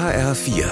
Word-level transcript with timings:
HR4, 0.00 0.64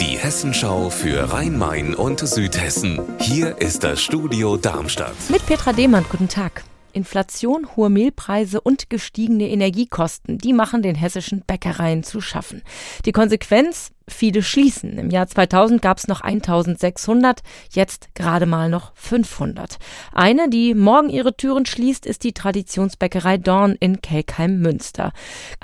die 0.00 0.18
Hessenschau 0.18 0.90
für 0.90 1.32
Rhein-Main 1.32 1.94
und 1.94 2.18
Südhessen. 2.18 3.00
Hier 3.20 3.56
ist 3.58 3.84
das 3.84 4.02
Studio 4.02 4.56
Darmstadt. 4.56 5.14
Mit 5.28 5.46
Petra 5.46 5.72
Dehmann, 5.72 6.04
guten 6.10 6.26
Tag. 6.26 6.64
Inflation, 6.92 7.76
hohe 7.76 7.90
Mehlpreise 7.90 8.60
und 8.60 8.90
gestiegene 8.90 9.48
Energiekosten, 9.50 10.36
die 10.36 10.52
machen 10.52 10.82
den 10.82 10.96
hessischen 10.96 11.44
Bäckereien 11.46 12.02
zu 12.02 12.20
schaffen. 12.20 12.62
Die 13.04 13.12
Konsequenz? 13.12 13.92
Viele 14.08 14.42
schließen. 14.42 14.98
Im 14.98 15.10
Jahr 15.10 15.26
2000 15.26 15.80
gab 15.80 15.98
es 15.98 16.08
noch 16.08 16.20
1600, 16.20 17.40
jetzt 17.70 18.14
gerade 18.14 18.46
mal 18.46 18.68
noch 18.68 18.92
500. 18.94 19.78
Eine, 20.12 20.48
die 20.48 20.74
morgen 20.74 21.08
ihre 21.08 21.36
Türen 21.36 21.66
schließt, 21.66 22.06
ist 22.06 22.24
die 22.24 22.32
Traditionsbäckerei 22.32 23.38
Dorn 23.38 23.76
in 23.78 24.00
Kelkheim-Münster. 24.00 25.12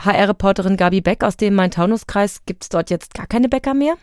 HR-Reporterin 0.01 0.77
Gabi 0.77 1.01
Beck 1.01 1.25
aus 1.25 1.37
dem 1.37 1.55
Main-Taunus-Kreis, 1.55 2.43
gibt 2.47 2.65
es 2.65 2.69
dort 2.69 2.91
jetzt 2.91 3.15
gar 3.15 3.27
keine 3.27 3.49
Bäcker 3.49 3.75
mehr? 3.75 3.95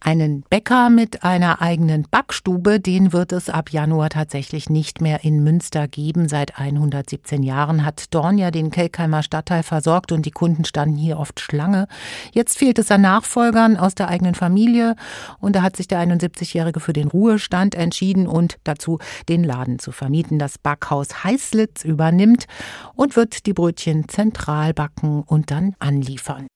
Einen 0.00 0.42
Bäcker 0.42 0.90
mit 0.90 1.24
einer 1.24 1.60
eigenen 1.60 2.06
Backstube, 2.10 2.80
den 2.80 3.12
wird 3.12 3.32
es 3.32 3.50
ab 3.50 3.70
Januar 3.70 4.10
tatsächlich 4.10 4.70
nicht 4.70 5.00
mehr 5.00 5.24
in 5.24 5.42
Münster 5.44 5.88
geben. 5.88 6.28
Seit 6.28 6.58
117 6.58 7.42
Jahren 7.42 7.84
hat 7.84 8.14
Dorn 8.14 8.38
ja 8.38 8.50
den 8.50 8.70
Kelkheimer 8.70 9.22
Stadtteil 9.22 9.62
versorgt 9.62 10.12
und 10.12 10.26
die 10.26 10.30
Kunden 10.30 10.64
standen 10.64 10.96
hier 10.96 11.18
oft 11.18 11.40
Schlange. 11.40 11.88
Jetzt 12.32 12.58
fehlt 12.58 12.78
es 12.78 12.90
an 12.90 13.02
Nachfolgern 13.02 13.73
aus 13.76 13.94
der 13.94 14.08
eigenen 14.08 14.34
Familie 14.34 14.96
und 15.40 15.56
da 15.56 15.62
hat 15.62 15.76
sich 15.76 15.88
der 15.88 16.00
71-Jährige 16.00 16.80
für 16.80 16.92
den 16.92 17.08
Ruhestand 17.08 17.74
entschieden 17.74 18.26
und 18.26 18.58
dazu 18.64 18.98
den 19.28 19.44
Laden 19.44 19.78
zu 19.78 19.92
vermieten. 19.92 20.38
Das 20.38 20.58
Backhaus 20.58 21.24
Heißlitz 21.24 21.84
übernimmt 21.84 22.46
und 22.94 23.16
wird 23.16 23.46
die 23.46 23.52
Brötchen 23.52 24.08
zentral 24.08 24.74
backen 24.74 25.22
und 25.22 25.50
dann 25.50 25.74
anliefern. 25.78 26.46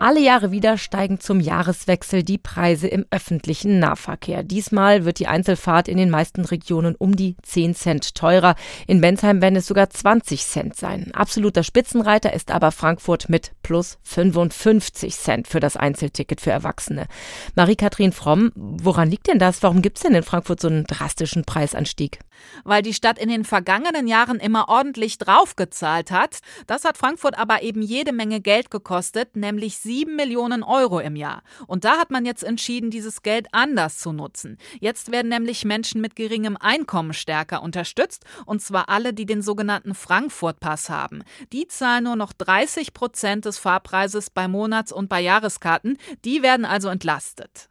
Alle 0.00 0.20
Jahre 0.20 0.50
wieder 0.50 0.76
steigen 0.76 1.20
zum 1.20 1.40
Jahreswechsel 1.40 2.24
die 2.24 2.36
Preise 2.36 2.88
im 2.88 3.06
öffentlichen 3.10 3.78
Nahverkehr. 3.78 4.42
Diesmal 4.42 5.04
wird 5.04 5.18
die 5.18 5.28
Einzelfahrt 5.28 5.88
in 5.88 5.96
den 5.96 6.10
meisten 6.10 6.44
Regionen 6.44 6.94
um 6.96 7.16
die 7.16 7.36
10 7.42 7.74
Cent 7.74 8.14
teurer. 8.14 8.56
In 8.86 9.00
Bensheim 9.00 9.40
werden 9.40 9.56
es 9.56 9.66
sogar 9.66 9.88
20 9.88 10.44
Cent 10.44 10.76
sein. 10.76 11.12
Absoluter 11.14 11.62
Spitzenreiter 11.62 12.34
ist 12.34 12.50
aber 12.50 12.72
Frankfurt 12.72 13.28
mit 13.28 13.52
plus 13.62 13.98
55 14.02 15.14
Cent 15.16 15.48
für 15.48 15.60
das 15.60 15.76
Einzelticket 15.76 16.40
für 16.40 16.50
Erwachsene. 16.50 17.06
Marie-Kathrin 17.54 18.12
Fromm, 18.12 18.52
woran 18.56 19.10
liegt 19.10 19.28
denn 19.28 19.38
das? 19.38 19.62
Warum 19.62 19.80
gibt 19.80 19.98
es 19.98 20.02
denn 20.02 20.14
in 20.14 20.22
Frankfurt 20.22 20.60
so 20.60 20.68
einen 20.68 20.84
drastischen 20.84 21.44
Preisanstieg? 21.44 22.18
Weil 22.64 22.82
die 22.82 22.94
Stadt 22.94 23.18
in 23.18 23.28
den 23.28 23.44
vergangenen 23.44 24.08
Jahren 24.08 24.40
immer 24.40 24.68
ordentlich 24.68 25.18
draufgezahlt 25.18 26.10
hat. 26.10 26.40
Das 26.66 26.84
hat 26.84 26.98
Frankfurt 26.98 27.38
aber 27.38 27.62
eben 27.62 27.80
jede 27.80 28.12
Menge 28.12 28.40
Geld 28.40 28.70
gekostet, 28.70 29.36
nämlich 29.36 29.78
7 29.84 30.16
Millionen 30.16 30.64
Euro 30.64 30.98
im 30.98 31.14
Jahr. 31.14 31.42
Und 31.68 31.84
da 31.84 31.98
hat 31.98 32.10
man 32.10 32.24
jetzt 32.24 32.42
entschieden, 32.42 32.90
dieses 32.90 33.22
Geld 33.22 33.46
anders 33.52 33.98
zu 33.98 34.12
nutzen. 34.12 34.58
Jetzt 34.80 35.12
werden 35.12 35.28
nämlich 35.28 35.64
Menschen 35.64 36.00
mit 36.00 36.16
geringem 36.16 36.56
Einkommen 36.56 37.12
stärker 37.12 37.62
unterstützt, 37.62 38.24
und 38.46 38.60
zwar 38.60 38.88
alle, 38.88 39.14
die 39.14 39.26
den 39.26 39.42
sogenannten 39.42 39.94
Frankfurt-Pass 39.94 40.90
haben. 40.90 41.22
Die 41.52 41.68
zahlen 41.68 42.04
nur 42.04 42.16
noch 42.16 42.32
30 42.32 42.92
Prozent 42.92 43.44
des 43.44 43.58
Fahrpreises 43.58 44.30
bei 44.30 44.48
Monats- 44.48 44.92
und 44.92 45.08
bei 45.08 45.20
Jahreskarten. 45.20 45.98
Die 46.24 46.42
werden 46.42 46.64
also 46.64 46.88
entlastet. 46.88 47.68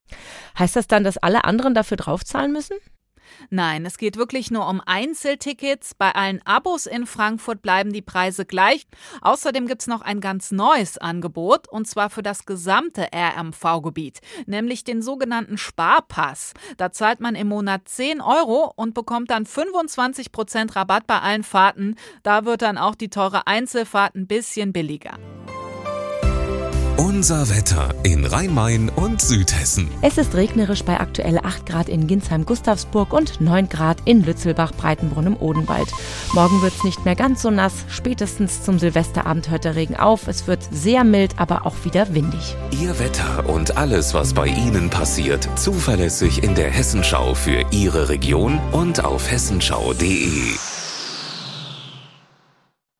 Heißt 0.57 0.75
das 0.75 0.87
dann, 0.87 1.03
dass 1.03 1.17
alle 1.17 1.43
anderen 1.43 1.73
dafür 1.73 1.97
draufzahlen 1.97 2.53
müssen? 2.53 2.77
Nein, 3.49 3.85
es 3.85 3.97
geht 3.97 4.17
wirklich 4.17 4.51
nur 4.51 4.67
um 4.67 4.81
Einzeltickets. 4.85 5.93
Bei 5.95 6.13
allen 6.13 6.41
Abos 6.45 6.85
in 6.85 7.05
Frankfurt 7.05 7.61
bleiben 7.61 7.93
die 7.93 8.01
Preise 8.01 8.45
gleich. 8.45 8.85
Außerdem 9.21 9.67
gibt 9.67 9.81
es 9.81 9.87
noch 9.87 10.01
ein 10.01 10.21
ganz 10.21 10.51
neues 10.51 10.97
Angebot, 10.97 11.67
und 11.67 11.87
zwar 11.87 12.09
für 12.09 12.23
das 12.23 12.45
gesamte 12.45 13.07
RMV-Gebiet, 13.13 14.21
nämlich 14.45 14.83
den 14.83 15.01
sogenannten 15.01 15.57
Sparpass. 15.57 16.53
Da 16.77 16.91
zahlt 16.91 17.19
man 17.19 17.35
im 17.35 17.47
Monat 17.47 17.87
10 17.87 18.21
Euro 18.21 18.71
und 18.75 18.93
bekommt 18.93 19.31
dann 19.31 19.45
25 19.45 20.31
Prozent 20.31 20.75
Rabatt 20.75 21.07
bei 21.07 21.19
allen 21.19 21.43
Fahrten. 21.43 21.95
Da 22.23 22.45
wird 22.45 22.61
dann 22.61 22.77
auch 22.77 22.95
die 22.95 23.09
teure 23.09 23.47
Einzelfahrt 23.47 24.15
ein 24.15 24.27
bisschen 24.27 24.73
billiger. 24.73 25.17
Unser 26.97 27.49
Wetter 27.49 27.95
in 28.03 28.23
Rhein-Main 28.23 28.89
und 28.89 29.19
Südhessen. 29.19 29.89
Es 30.01 30.19
ist 30.19 30.35
regnerisch 30.35 30.83
bei 30.83 30.99
aktuell 30.99 31.39
8 31.39 31.65
Grad 31.65 31.89
in 31.89 32.05
Ginsheim-Gustavsburg 32.05 33.13
und 33.13 33.41
9 33.41 33.67
Grad 33.67 33.97
in 34.05 34.23
Lützelbach-Breitenbrunn 34.23 35.25
im 35.25 35.37
Odenwald. 35.37 35.87
Morgen 36.33 36.61
wird 36.61 36.73
es 36.75 36.83
nicht 36.83 37.03
mehr 37.03 37.15
ganz 37.15 37.41
so 37.41 37.49
nass. 37.49 37.73
Spätestens 37.87 38.61
zum 38.63 38.77
Silvesterabend 38.77 39.49
hört 39.49 39.65
der 39.65 39.75
Regen 39.75 39.95
auf. 39.95 40.27
Es 40.27 40.45
wird 40.45 40.61
sehr 40.71 41.03
mild, 41.03 41.39
aber 41.39 41.65
auch 41.65 41.75
wieder 41.83 42.13
windig. 42.13 42.55
Ihr 42.79 42.99
Wetter 42.99 43.49
und 43.49 43.75
alles, 43.75 44.13
was 44.13 44.33
bei 44.33 44.47
Ihnen 44.47 44.89
passiert, 44.91 45.49
zuverlässig 45.55 46.43
in 46.43 46.53
der 46.53 46.69
Hessenschau 46.69 47.33
für 47.33 47.65
Ihre 47.71 48.09
Region 48.09 48.59
und 48.71 49.03
auf 49.03 49.31
hessenschau.de. 49.31 50.72